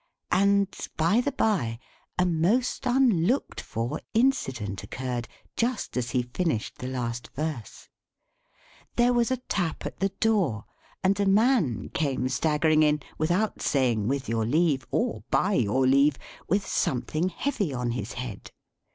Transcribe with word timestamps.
And, 0.31 0.75
by 0.97 1.21
the 1.21 1.31
by, 1.31 1.77
a 2.17 2.25
most 2.25 2.87
unlooked 2.87 3.61
for 3.61 4.01
incident 4.15 4.81
occurred, 4.81 5.27
just 5.55 5.95
as 5.95 6.09
he 6.09 6.23
finished 6.23 6.79
the 6.79 6.87
last 6.87 7.27
verse. 7.35 7.87
There 8.95 9.13
was 9.13 9.29
a 9.29 9.37
tap 9.37 9.85
at 9.85 9.99
the 9.99 10.09
door; 10.09 10.65
and 11.03 11.19
a 11.19 11.27
man 11.27 11.89
came 11.89 12.29
staggering 12.29 12.81
in, 12.81 13.01
without 13.19 13.61
saying 13.61 14.07
with 14.07 14.27
your 14.27 14.43
leave, 14.47 14.87
or 14.89 15.21
by 15.29 15.53
your 15.53 15.85
leave, 15.85 16.15
with 16.47 16.65
something 16.65 17.29
heavy 17.29 17.71
on 17.71 17.91
his 17.91 18.13
head. 18.13 18.49